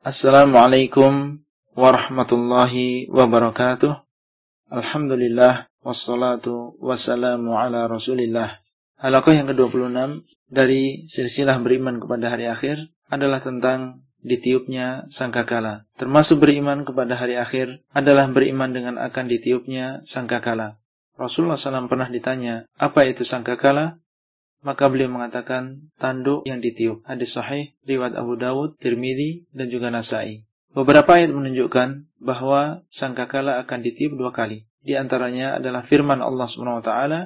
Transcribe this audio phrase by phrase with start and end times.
[0.00, 1.44] Assalamualaikum
[1.76, 4.00] warahmatullahi wabarakatuh.
[4.72, 8.64] Alhamdulillah wassalatu wassalamu ala Rasulillah.
[8.96, 15.84] Halaqah yang ke-26 dari silsilah beriman kepada hari akhir adalah tentang ditiupnya sangkakala.
[16.00, 20.80] Termasuk beriman kepada hari akhir adalah beriman dengan akan ditiupnya sangkakala.
[21.20, 24.00] Rasulullah SAW pernah ditanya, apa itu sangkakala?
[24.60, 27.00] Maka beliau mengatakan tanduk yang ditiup.
[27.08, 30.44] Hadis sahih riwayat Abu Dawud, Tirmidzi dan juga Nasai.
[30.70, 34.68] Beberapa ayat menunjukkan bahwa sangkakala akan ditiup dua kali.
[34.84, 37.20] Di antaranya adalah firman Allah Subhanahu wa taala,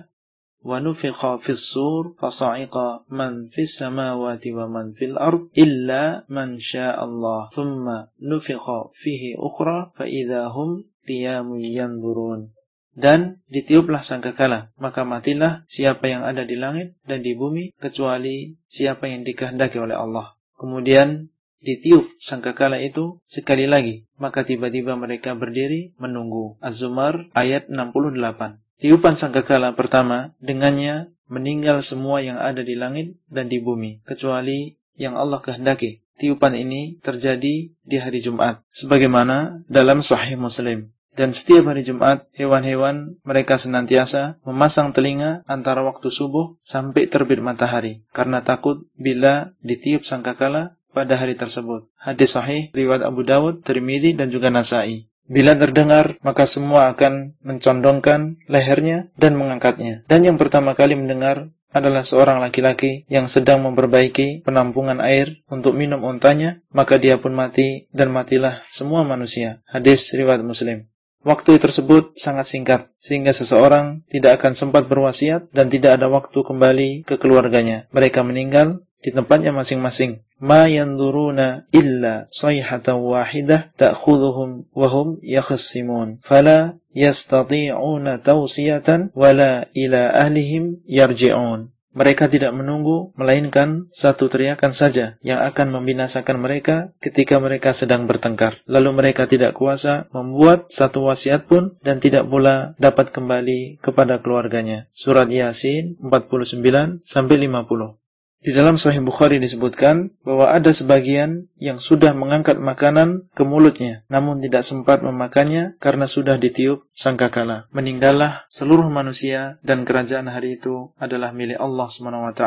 [0.64, 6.96] "Wa nufikha fis sur fasa'iqa man fis samawati wa man fil ard illa man syaa
[6.96, 7.52] Allah.
[7.52, 12.54] Tsumma nufikha fihi ukhra fa idahum qiyamun yanzurun."
[12.94, 19.10] Dan ditiuplah sangkakala, maka matilah siapa yang ada di langit dan di bumi kecuali siapa
[19.10, 20.38] yang dikehendaki oleh Allah.
[20.54, 26.54] Kemudian ditiup sangkakala itu sekali lagi, maka tiba-tiba mereka berdiri menunggu.
[26.62, 28.62] Az-Zumar ayat 68.
[28.78, 35.18] Tiupan sangkakala pertama dengannya meninggal semua yang ada di langit dan di bumi kecuali yang
[35.18, 36.04] Allah kehendaki.
[36.14, 40.93] Tiupan ini terjadi di hari Jumat sebagaimana dalam Sahih Muslim.
[41.14, 48.02] Dan setiap hari Jumat, hewan-hewan mereka senantiasa memasang telinga antara waktu subuh sampai terbit matahari.
[48.10, 51.86] Karena takut bila ditiup sangkakala pada hari tersebut.
[51.94, 55.06] Hadis sahih, riwayat Abu Dawud, Tirmidzi dan juga Nasai.
[55.24, 60.04] Bila terdengar, maka semua akan mencondongkan lehernya dan mengangkatnya.
[60.04, 66.06] Dan yang pertama kali mendengar adalah seorang laki-laki yang sedang memperbaiki penampungan air untuk minum
[66.06, 69.58] untanya, maka dia pun mati dan matilah semua manusia.
[69.66, 70.86] Hadis riwayat Muslim.
[71.24, 77.08] Waktu tersebut sangat singkat, sehingga seseorang tidak akan sempat berwasiat dan tidak ada waktu kembali
[77.08, 77.88] ke keluarganya.
[77.96, 80.24] Mereka meninggal di tempatnya masing-masing.
[80.40, 86.24] Ma yanduruna illa sayhatan wahidah ta'khudhuhum wa hum yakhsimun.
[86.24, 91.73] Fala yastati'una tawsiyatan wala ila ahlihim yarji'un.
[91.94, 98.58] Mereka tidak menunggu, melainkan satu teriakan saja yang akan membinasakan mereka ketika mereka sedang bertengkar.
[98.66, 104.90] Lalu mereka tidak kuasa membuat satu wasiat pun dan tidak pula dapat kembali kepada keluarganya.
[104.90, 108.03] Surat Yasin 49 sampai 50.
[108.44, 114.44] Di dalam Sahih Bukhari disebutkan bahwa ada sebagian yang sudah mengangkat makanan ke mulutnya, namun
[114.44, 117.72] tidak sempat memakannya karena sudah ditiup sangkakala.
[117.72, 122.42] Meninggallah seluruh manusia dan kerajaan hari itu adalah milik Allah SWT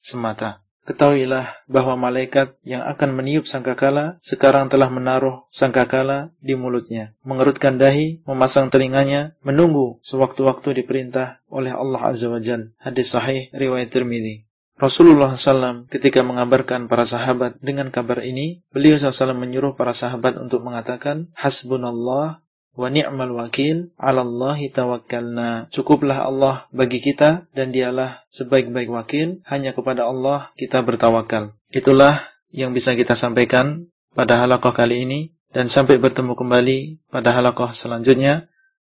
[0.00, 0.64] semata.
[0.84, 8.20] Ketahuilah bahwa malaikat yang akan meniup sangkakala sekarang telah menaruh sangkakala di mulutnya, mengerutkan dahi,
[8.28, 12.76] memasang telinganya, menunggu sewaktu-waktu diperintah oleh Allah Azza wa Jal.
[12.76, 14.43] Hadis sahih riwayat Tirmidzi.
[14.74, 20.66] Rasulullah SAW ketika mengabarkan para sahabat dengan kabar ini, beliau SAW menyuruh para sahabat untuk
[20.66, 22.42] mengatakan, Hasbunallah
[22.74, 25.70] wa ni'mal wakil, alallahi tawakkalna.
[25.70, 31.54] Cukuplah Allah bagi kita dan dialah sebaik-baik wakil, hanya kepada Allah kita bertawakal.
[31.70, 35.20] Itulah yang bisa kita sampaikan pada halakoh kali ini,
[35.54, 36.78] dan sampai bertemu kembali
[37.14, 38.50] pada halakoh selanjutnya.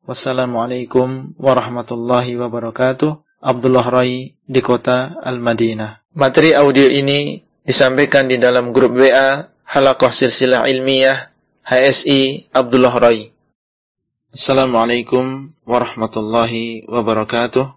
[0.08, 3.25] Wassalamualaikum warahmatullahi wabarakatuh.
[3.46, 6.18] Abdullah Rai di kota Al-Madinah.
[6.18, 11.30] Materi audio ini disampaikan di dalam grup WA Halakoh Silsilah Ilmiah
[11.62, 13.30] HSI Abdullah Rai.
[14.34, 17.70] Assalamualaikum warahmatullahi wabarakatuh.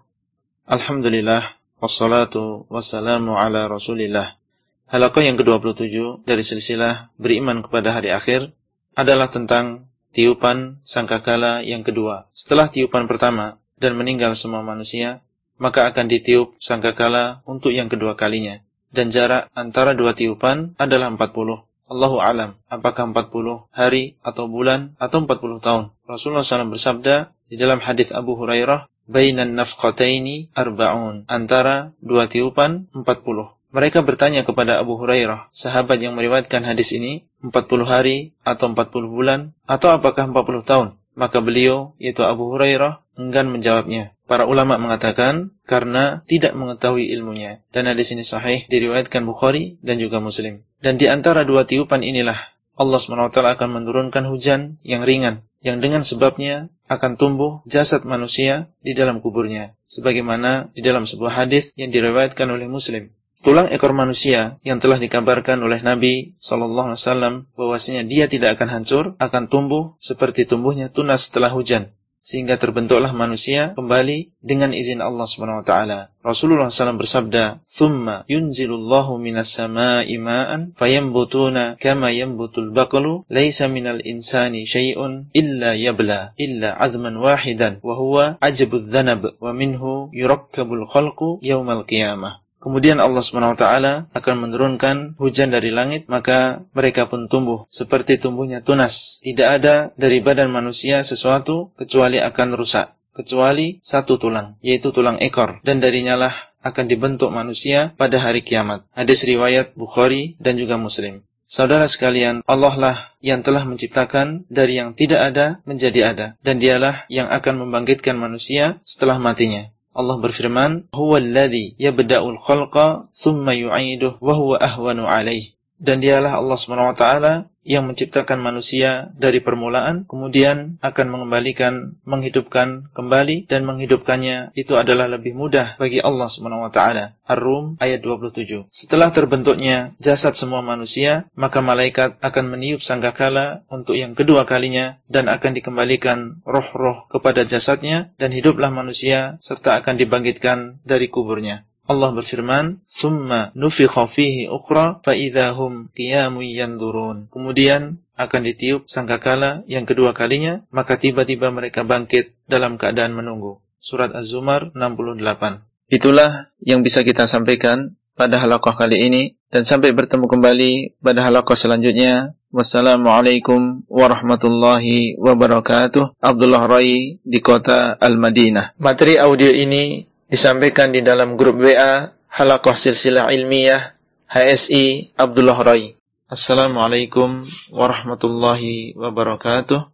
[0.65, 4.41] Alhamdulillah wassalatu wassalamu ala Rasulillah.
[4.89, 8.57] Halakoh yang ke-27 dari silsilah beriman kepada hari akhir
[8.97, 9.85] adalah tentang
[10.17, 12.25] tiupan sangkakala yang kedua.
[12.33, 15.21] Setelah tiupan pertama dan meninggal semua manusia,
[15.59, 18.63] maka akan ditiup sangkakala untuk yang kedua kalinya.
[18.89, 21.69] Dan jarak antara dua tiupan adalah 40.
[21.89, 25.83] Allahu alam, apakah 40 hari atau bulan atau 40 tahun.
[26.05, 33.57] Rasulullah SAW bersabda di dalam hadis Abu Hurairah, "Bainan nafqataini arba'un." Antara dua tiupan 40.
[33.69, 39.53] Mereka bertanya kepada Abu Hurairah, sahabat yang meriwayatkan hadis ini, 40 hari atau 40 bulan
[39.69, 40.97] atau apakah 40 tahun?
[41.13, 44.15] Maka beliau, yaitu Abu Hurairah, enggan menjawabnya.
[44.23, 47.59] Para ulama mengatakan karena tidak mengetahui ilmunya.
[47.75, 50.63] Dan hadis ini sahih diriwayatkan Bukhari dan juga Muslim.
[50.79, 52.39] Dan di antara dua tiupan inilah
[52.79, 58.95] Allah SWT akan menurunkan hujan yang ringan yang dengan sebabnya akan tumbuh jasad manusia di
[58.95, 63.11] dalam kuburnya sebagaimana di dalam sebuah hadis yang diriwayatkan oleh Muslim
[63.43, 68.67] tulang ekor manusia yang telah dikabarkan oleh Nabi sallallahu alaihi wasallam bahwasanya dia tidak akan
[68.71, 75.25] hancur akan tumbuh seperti tumbuhnya tunas setelah hujan sehingga terbentuklah manusia kembali dengan izin Allah
[75.25, 75.99] Subhanahu wa taala.
[76.19, 84.67] Rasulullah SAW bersabda, "Tsumma yunzilullahu minas samaa'i ma'an fayambutuna kama yambutul baqlu, laisa minal insani
[84.67, 91.87] syai'un illa yabla illa 'azman wahidan wa huwa ajabudz dzanab wa minhu yurakkabul khalqu yaumal
[91.87, 93.65] qiyamah." Kemudian Allah SWT
[94.11, 99.23] akan menurunkan hujan dari langit, maka mereka pun tumbuh seperti tumbuhnya tunas.
[99.23, 105.63] Tidak ada dari badan manusia sesuatu kecuali akan rusak, kecuali satu tulang, yaitu tulang ekor,
[105.63, 108.83] dan darinya lah akan dibentuk manusia pada hari kiamat.
[108.91, 111.23] Hadis riwayat Bukhari dan juga Muslim.
[111.49, 117.09] Saudara sekalian, Allah lah yang telah menciptakan dari yang tidak ada menjadi ada, dan dialah
[117.09, 119.73] yang akan membangkitkan manusia setelah matinya.
[119.99, 126.59] Allah berfirman, "Huwallazi yabda'ul khalqa tsumma yu'iduhu wa huwa ahwanu 'alaihi." Dan dialah Allah
[126.91, 127.33] taala
[127.63, 135.37] yang menciptakan manusia dari permulaan, kemudian akan mengembalikan, menghidupkan kembali dan menghidupkannya itu adalah lebih
[135.37, 136.27] mudah bagi Allah
[136.73, 137.15] taala.
[137.29, 138.73] Ar-Rum ayat 27.
[138.73, 145.29] Setelah terbentuknya jasad semua manusia, maka malaikat akan meniup sangkakala untuk yang kedua kalinya dan
[145.29, 151.68] akan dikembalikan roh-roh kepada jasadnya dan hiduplah manusia serta akan dibangkitkan dari kuburnya.
[151.89, 159.89] Allah berfirman, "Tsumma nufikha fihi ukhra fa idahum qiyamun yanzurun." Kemudian akan ditiup sangkakala yang
[159.89, 163.65] kedua kalinya, maka tiba-tiba mereka bangkit dalam keadaan menunggu.
[163.81, 165.65] Surat Az-Zumar 68.
[165.89, 171.57] Itulah yang bisa kita sampaikan pada halakoh kali ini dan sampai bertemu kembali pada halakoh
[171.57, 172.37] selanjutnya.
[172.49, 176.17] Wassalamualaikum warahmatullahi wabarakatuh.
[176.17, 178.77] Abdullah Rai di kota Al-Madinah.
[178.81, 183.97] Materi audio ini disampaikan di dalam grup WA Halakoh Silsilah Ilmiah
[184.29, 185.97] HSI Abdullah Rai.
[186.29, 189.89] Assalamualaikum warahmatullahi wabarakatuh.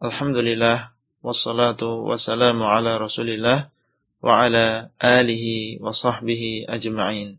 [0.00, 3.68] Alhamdulillah wassalatu wassalamu ala Rasulillah
[4.24, 7.36] wa ala alihi wa sahbihi ajma'in.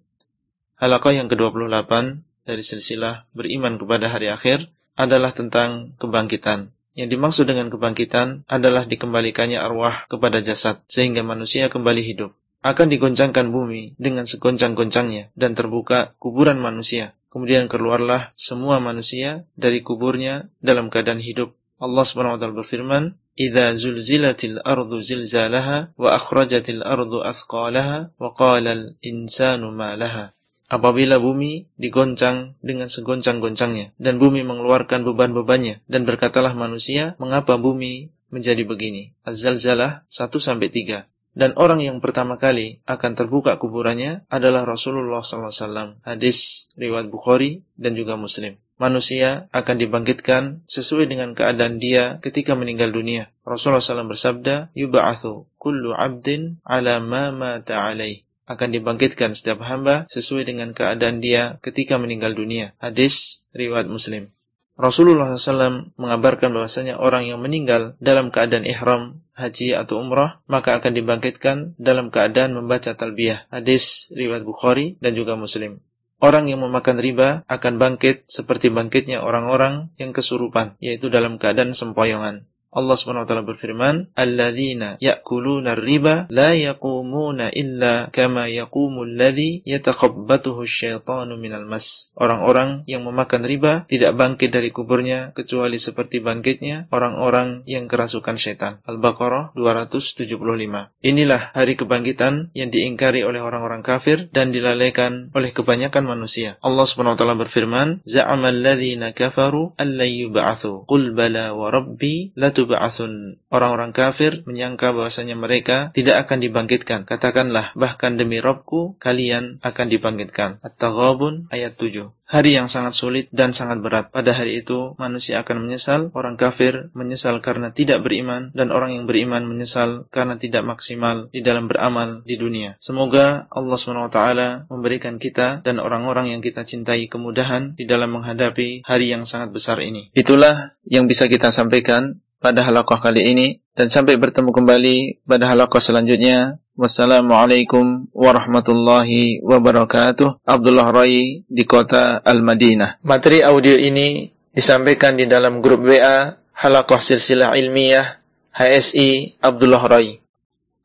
[0.77, 6.69] Halaqah yang ke-28 dari silsilah beriman kepada hari akhir adalah tentang kebangkitan.
[6.97, 12.33] Yang dimaksud dengan kebangkitan adalah dikembalikannya arwah kepada jasad sehingga manusia kembali hidup.
[12.65, 17.13] Akan digoncangkan bumi dengan segoncang-goncangnya dan terbuka kuburan manusia.
[17.29, 21.53] Kemudian keluarlah semua manusia dari kuburnya dalam keadaan hidup.
[21.77, 29.93] Allah SWT berfirman, "Idza zulzilatil ardu zilzalaha wa akhrajatil ardu athqalaha wa qala al-insanu ma
[29.93, 30.33] laha."
[30.67, 38.67] Apabila bumi digoncang dengan segoncang-goncangnya dan bumi mengeluarkan beban-bebannya dan berkatalah manusia mengapa bumi menjadi
[38.67, 45.21] begini Az-Zalzalah 1 sampai 3 dan orang yang pertama kali akan terbuka kuburannya adalah Rasulullah
[45.21, 46.01] SAW.
[46.01, 48.57] Hadis riwayat Bukhari dan juga Muslim.
[48.81, 53.29] Manusia akan dibangkitkan sesuai dengan keadaan dia ketika meninggal dunia.
[53.45, 60.47] Rasulullah SAW bersabda, "Yub'atsu kullu 'abdin 'ala ma mata 'alaihi." Akan dibangkitkan setiap hamba sesuai
[60.47, 62.73] dengan keadaan dia ketika meninggal dunia.
[62.79, 64.31] Hadis riwayat Muslim.
[64.77, 70.93] Rasulullah SAW mengabarkan bahwasanya orang yang meninggal dalam keadaan ihram haji atau umrah maka akan
[70.93, 73.49] dibangkitkan dalam keadaan membaca talbiyah.
[73.49, 75.81] Hadis riwayat Bukhari dan juga Muslim.
[76.17, 82.49] Orang yang memakan riba akan bangkit seperti bangkitnya orang-orang yang kesurupan, yaitu dalam keadaan sempoyongan.
[82.77, 91.65] Allah SWT berfirman, "Alladzina ya'kuluna riba la yaqumuna illa kama yaqumu alladzi yatakhabbathu asyaitanu minal
[91.65, 98.37] mas." Orang-orang yang memakan riba tidak bangkit dari kuburnya kecuali seperti bangkitnya orang-orang yang kerasukan
[98.37, 98.77] syaitan.
[98.85, 100.93] Al-Baqarah 275.
[101.01, 106.61] Inilah hari kebangkitan yang diingkari oleh orang-orang kafir dan dilalaikan oleh kebanyakan manusia.
[106.61, 113.39] Allah SWT berfirman, "Za'ama alladzina kafaru an la yub'atsu." Qul bala wa rabbi la yub'atsun.
[113.47, 116.99] Orang-orang kafir menyangka bahwasanya mereka tidak akan dibangkitkan.
[117.07, 120.59] Katakanlah, bahkan demi Robku, kalian akan dibangkitkan.
[120.59, 122.11] At-Taghabun ayat 7.
[122.27, 124.11] Hari yang sangat sulit dan sangat berat.
[124.11, 129.07] Pada hari itu, manusia akan menyesal, orang kafir menyesal karena tidak beriman, dan orang yang
[129.07, 132.75] beriman menyesal karena tidak maksimal di dalam beramal di dunia.
[132.83, 134.19] Semoga Allah SWT
[134.67, 139.79] memberikan kita dan orang-orang yang kita cintai kemudahan di dalam menghadapi hari yang sangat besar
[139.79, 140.11] ini.
[140.11, 145.81] Itulah yang bisa kita sampaikan pada halakoh kali ini dan sampai bertemu kembali pada halakoh
[145.81, 146.61] selanjutnya.
[146.77, 150.45] Wassalamualaikum warahmatullahi wabarakatuh.
[150.45, 153.01] Abdullah Rai di kota Al-Madinah.
[153.01, 158.21] Materi audio ini disampaikan di dalam grup WA Halakoh Silsilah Ilmiah
[158.53, 160.21] HSI Abdullah Rai.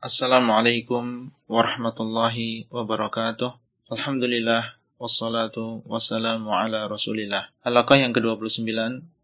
[0.01, 3.53] Assalamualaikum warahmatullahi wabarakatuh.
[3.93, 7.53] Alhamdulillah wassalatu wassalamu ala Rasulillah.
[7.65, 8.65] Halaqah yang ke-29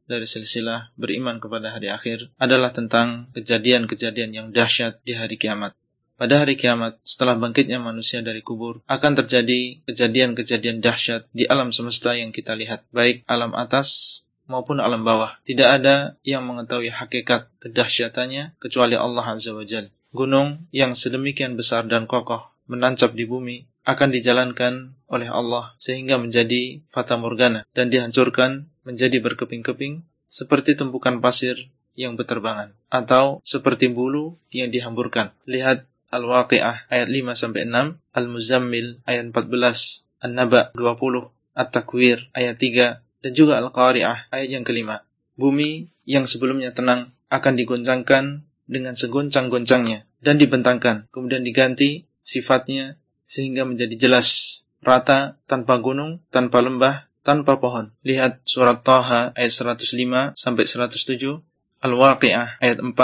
[0.08, 5.76] dari silsilah beriman kepada hari akhir adalah tentang kejadian-kejadian yang dahsyat di hari kiamat.
[6.18, 12.18] Pada hari kiamat, setelah bangkitnya manusia dari kubur, akan terjadi kejadian-kejadian dahsyat di alam semesta
[12.18, 15.38] yang kita lihat, baik alam atas maupun alam bawah.
[15.46, 19.94] Tidak ada yang mengetahui hakikat kedahsyatannya kecuali Allah Azza wa Jal.
[20.10, 26.84] Gunung yang sedemikian besar dan kokoh menancap di bumi akan dijalankan oleh Allah sehingga menjadi
[26.92, 34.68] fata morgana dan dihancurkan menjadi berkeping-keping seperti tumpukan pasir yang berterbangan atau seperti bulu yang
[34.68, 35.32] dihamburkan.
[35.48, 43.32] Lihat Al-Waqi'ah ayat 5 sampai 6, Al-Muzammil ayat 14, An-Naba 20, At-Takwir ayat 3 dan
[43.32, 45.00] juga Al-Qari'ah ayat yang kelima.
[45.40, 54.08] Bumi yang sebelumnya tenang akan digoncangkan dengan segoncang-goncangnya dan dibentangkan, kemudian diganti sifatnya sehingga menjadi
[54.08, 57.92] jelas, rata, tanpa gunung, tanpa lembah, tanpa pohon.
[58.08, 61.44] Lihat surat Taha ayat 105 sampai 107,
[61.84, 62.96] Al-Waqi'ah ayat 4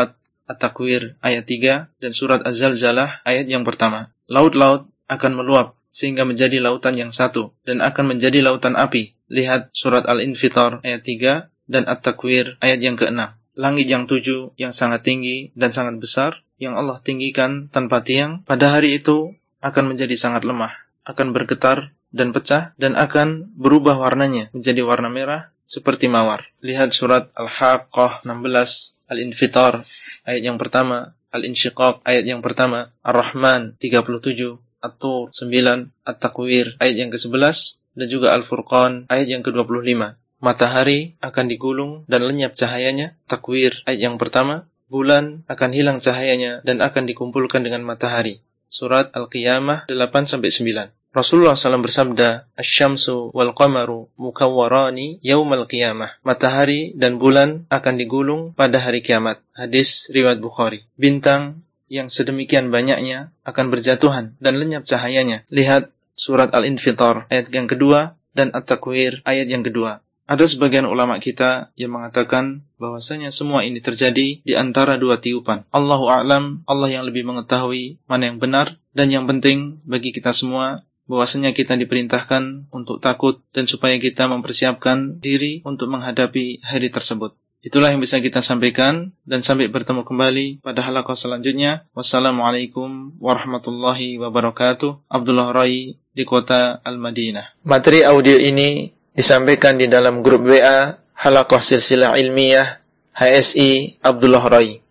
[0.45, 4.13] At-Takwir ayat 3 dan surat Az-Zalzalah ayat yang pertama.
[4.29, 9.17] Laut-laut akan meluap sehingga menjadi lautan yang satu dan akan menjadi lautan api.
[9.29, 13.17] Lihat surat Al-Infitar ayat 3 dan At-Takwir ayat yang ke-6.
[13.55, 18.75] Langit yang tujuh yang sangat tinggi dan sangat besar yang Allah tinggikan tanpa tiang pada
[18.75, 20.77] hari itu akan menjadi sangat lemah,
[21.09, 26.45] akan bergetar dan pecah dan akan berubah warnanya menjadi warna merah seperti mawar.
[26.61, 29.81] Lihat surat Al-Haqqah 16 Al-Infitar
[30.29, 37.59] ayat yang pertama, Al-Insyiqaq ayat yang pertama, Ar-Rahman 37, At-Tur 9, At-Takwir ayat yang ke-11
[37.97, 40.15] dan juga Al-Furqan ayat yang ke-25.
[40.45, 46.85] Matahari akan digulung dan lenyap cahayanya, Takwir ayat yang pertama, bulan akan hilang cahayanya dan
[46.85, 48.45] akan dikumpulkan dengan matahari.
[48.75, 51.15] Surat Al-Qiyamah 8 sampai 9.
[51.15, 56.19] Rasulullah SAW bersabda, Asyamsu wal qamaru mukawwarani yaumal qiyamah.
[56.27, 59.39] Matahari dan bulan akan digulung pada hari kiamat.
[59.55, 60.83] Hadis riwayat Bukhari.
[60.99, 65.47] Bintang yang sedemikian banyaknya akan berjatuhan dan lenyap cahayanya.
[65.55, 70.03] Lihat surat Al-Infitar ayat yang kedua dan At-Takwir ayat yang kedua.
[70.25, 75.69] Ada sebagian ulama kita yang mengatakan bahwasanya semua ini terjadi di antara dua tiupan.
[75.69, 80.81] Allahu a'lam, Allah yang lebih mengetahui mana yang benar dan yang penting bagi kita semua
[81.05, 87.37] bahwasanya kita diperintahkan untuk takut dan supaya kita mempersiapkan diri untuk menghadapi hari tersebut.
[87.65, 91.89] Itulah yang bisa kita sampaikan dan sampai bertemu kembali pada halaqah selanjutnya.
[91.97, 95.09] Wassalamualaikum warahmatullahi wabarakatuh.
[95.09, 97.65] Abdullah Rai di kota Al-Madinah.
[97.65, 102.83] Materi audio ini disampaikan di dalam grup WA Halaqah Silsilah Ilmiah
[103.15, 104.83] HSI Abdullah Rai.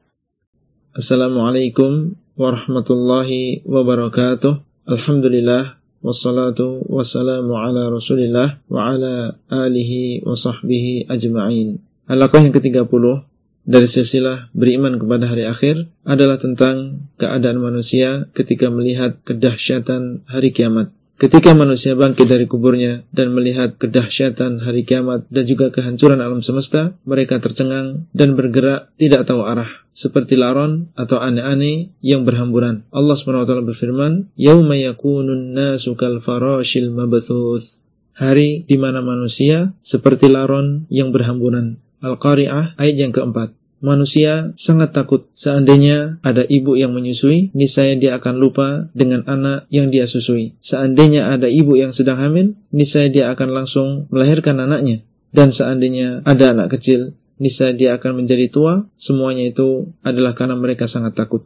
[0.96, 4.64] Assalamualaikum warahmatullahi wabarakatuh.
[4.88, 11.84] Alhamdulillah wassalatu wassalamu ala rasulillah wa ala alihi wa sahbihi ajma'in.
[12.08, 13.04] Halaqah yang ke-30
[13.64, 20.96] dari silsilah beriman kepada hari akhir adalah tentang keadaan manusia ketika melihat kedahsyatan hari kiamat.
[21.14, 26.98] Ketika manusia bangkit dari kuburnya dan melihat kedahsyatan hari kiamat dan juga kehancuran alam semesta,
[27.06, 32.90] mereka tercengang dan bergerak tidak tahu arah, seperti laron atau aneh-aneh yang berhamburan.
[32.90, 40.86] Allah SWT berfirman, "Yauma yakunun nasu kal farashil mabthuth." Hari di mana manusia seperti laron
[40.90, 41.82] yang berhamburan.
[42.02, 48.40] Al-Qari'ah ayat yang keempat manusia sangat takut seandainya ada ibu yang menyusui, niscaya dia akan
[48.40, 50.56] lupa dengan anak yang dia susui.
[50.64, 55.04] Seandainya ada ibu yang sedang hamil, niscaya dia akan langsung melahirkan anaknya.
[55.36, 60.88] Dan seandainya ada anak kecil, niscaya dia akan menjadi tua, semuanya itu adalah karena mereka
[60.88, 61.44] sangat takut.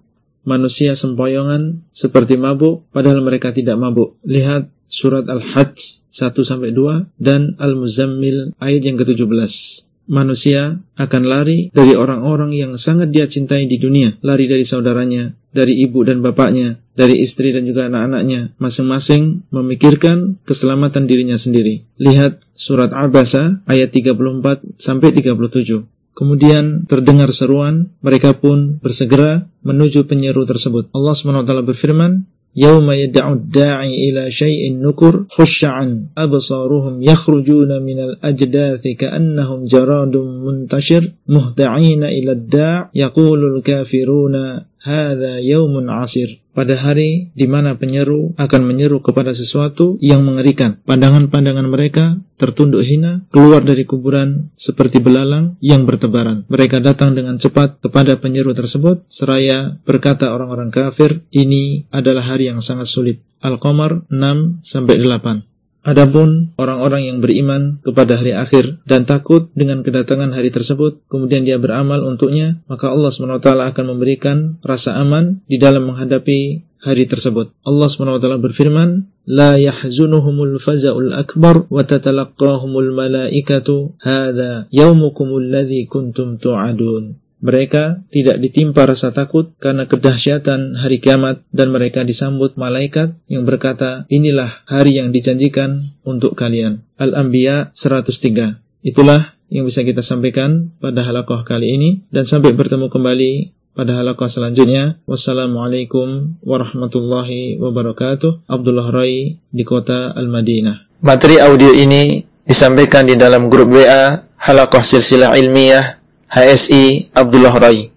[0.47, 4.15] Manusia sempoyongan seperti mabuk, padahal mereka tidak mabuk.
[4.23, 12.71] Lihat surat Al-Hajj 1-2 dan Al-Muzammil ayat yang ke-17 manusia akan lari dari orang-orang yang
[12.79, 17.67] sangat dia cintai di dunia, lari dari saudaranya, dari ibu dan bapaknya, dari istri dan
[17.67, 21.85] juga anak-anaknya, masing-masing memikirkan keselamatan dirinya sendiri.
[21.99, 25.85] Lihat surat Abasa ayat 34 sampai 37.
[26.17, 30.89] Kemudian terdengar seruan, mereka pun bersegera menuju penyeru tersebut.
[30.89, 32.25] Allah SWT berfirman,
[32.57, 41.11] يوم يدعو الداعي إلى شيء نكر خش عن أبصارهم يخرجون من الأجداث كأنهم جراد منتشر
[41.27, 46.39] مهدعين إلى الداع يقول الكافرون Hada yaumun asir.
[46.55, 50.79] Pada hari di mana penyeru akan menyeru kepada sesuatu yang mengerikan.
[50.87, 56.47] Pandangan-pandangan mereka tertunduk hina, keluar dari kuburan seperti belalang yang bertebaran.
[56.47, 62.63] Mereka datang dengan cepat kepada penyeru tersebut, seraya berkata orang-orang kafir, ini adalah hari yang
[62.63, 63.21] sangat sulit.
[63.43, 65.56] Al-Qamar 6 8.
[65.86, 71.58] Adapun orang-orang yang beriman kepada hari akhir dan takut dengan kedatangan hari tersebut, kemudian dia
[71.58, 77.50] beramal untuknya, maka Allah SWT akan memberikan rasa aman di dalam menghadapi hari tersebut.
[77.66, 83.68] Allah SWT berfirman, لا يحزنهم الفزع الأكبر وتتلقاهم الملائكة
[84.02, 87.04] هذا يومكم الذي كنتم توعدون
[87.37, 94.09] mereka tidak ditimpa rasa takut karena kedahsyatan hari kiamat dan mereka disambut malaikat yang berkata,
[94.09, 96.85] inilah hari yang dijanjikan untuk kalian.
[96.97, 98.57] Al-Anbiya 103.
[98.81, 103.31] Itulah yang bisa kita sampaikan pada halakoh kali ini dan sampai bertemu kembali
[103.77, 104.97] pada halakoh selanjutnya.
[105.05, 108.49] Wassalamualaikum warahmatullahi wabarakatuh.
[108.49, 111.05] Abdullah Rai di kota Al-Madinah.
[111.05, 115.96] Materi audio ini disampaikan di dalam grup WA Halakoh Silsilah Ilmiah
[116.27, 117.91] HSI Abdullah Rai.